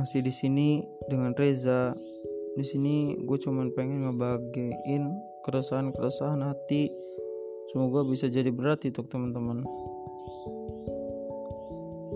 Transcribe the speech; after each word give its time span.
masih 0.00 0.24
di 0.24 0.32
sini 0.32 0.80
dengan 1.12 1.36
Reza. 1.36 1.92
Di 2.56 2.64
sini 2.64 3.20
gue 3.20 3.36
cuman 3.36 3.68
pengen 3.76 4.08
ngebagiin 4.08 5.04
keresahan-keresahan 5.44 6.40
hati. 6.40 6.88
Semoga 7.68 8.08
bisa 8.08 8.32
jadi 8.32 8.48
berat 8.48 8.80
untuk 8.88 9.12
teman-teman. 9.12 9.60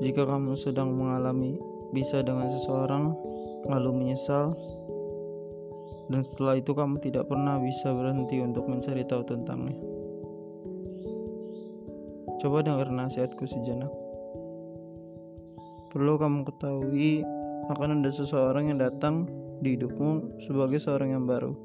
Jika 0.00 0.24
kamu 0.24 0.56
sedang 0.56 0.96
mengalami 0.96 1.60
bisa 1.92 2.24
dengan 2.24 2.48
seseorang, 2.48 3.12
lalu 3.68 3.90
menyesal, 3.92 4.56
dan 6.08 6.24
setelah 6.24 6.56
itu 6.56 6.72
kamu 6.72 7.04
tidak 7.04 7.28
pernah 7.28 7.60
bisa 7.60 7.92
berhenti 7.92 8.40
untuk 8.40 8.64
mencari 8.64 9.04
tahu 9.04 9.28
tentangnya. 9.28 9.76
Coba 12.40 12.64
dengar 12.64 12.88
nasihatku 12.88 13.44
sejenak. 13.44 13.92
Perlu 15.92 16.16
kamu 16.18 16.48
ketahui 16.48 17.43
akan 17.70 18.04
ada 18.04 18.10
seseorang 18.12 18.68
yang 18.68 18.78
datang 18.80 19.24
di 19.64 19.78
hidupmu 19.78 20.42
sebagai 20.44 20.76
seorang 20.76 21.16
yang 21.16 21.24
baru 21.24 21.56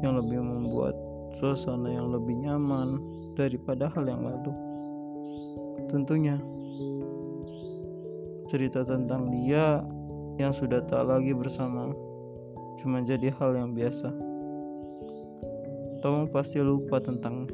yang 0.00 0.16
lebih 0.16 0.40
membuat 0.40 0.96
suasana 1.36 1.92
yang 1.92 2.08
lebih 2.10 2.40
nyaman 2.40 2.98
daripada 3.36 3.92
hal 3.92 4.04
yang 4.08 4.24
lalu. 4.24 4.52
Tentunya 5.92 6.40
cerita 8.50 8.82
tentang 8.82 9.30
dia 9.30 9.84
yang 10.40 10.50
sudah 10.56 10.82
tak 10.88 11.06
lagi 11.06 11.30
bersama 11.36 11.92
cuma 12.80 13.04
jadi 13.04 13.30
hal 13.36 13.54
yang 13.54 13.70
biasa. 13.76 14.08
Kamu 16.00 16.32
pasti 16.32 16.58
lupa 16.64 16.96
tentangnya. 16.98 17.52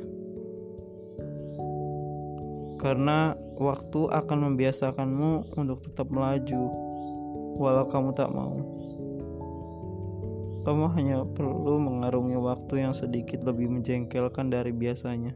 Karena 2.79 3.35
waktu 3.59 4.01
akan 4.07 4.39
membiasakanmu 4.53 5.59
untuk 5.59 5.83
tetap 5.83 6.07
melaju 6.07 6.71
walau 7.57 7.89
kamu 7.89 8.13
tak 8.13 8.29
mau. 8.31 8.61
Kamu 10.67 10.93
hanya 10.99 11.23
perlu 11.23 11.79
mengarungi 11.79 12.37
waktu 12.37 12.85
yang 12.85 12.95
sedikit 12.95 13.41
lebih 13.47 13.71
menjengkelkan 13.71 14.51
dari 14.51 14.75
biasanya. 14.75 15.33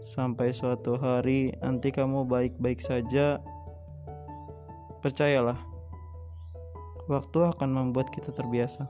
Sampai 0.00 0.50
suatu 0.50 0.96
hari 0.96 1.54
nanti 1.60 1.92
kamu 1.92 2.24
baik-baik 2.24 2.80
saja, 2.80 3.38
percayalah, 5.04 5.60
waktu 7.06 7.38
akan 7.52 7.68
membuat 7.68 8.08
kita 8.10 8.32
terbiasa. 8.32 8.88